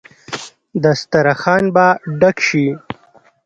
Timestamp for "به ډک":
1.75-2.37